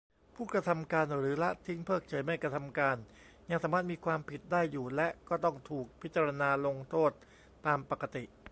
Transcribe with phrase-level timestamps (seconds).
[0.35, 2.97] ผู้กระทำการหรือละทิ้งเพิกเฉยไม่กระทำการ
[3.49, 7.11] ยังสามารถมีความผิดได้อยู่ และก็ต้องถูกพิจารณาลงโทษ
[7.65, 8.23] ตามปกติ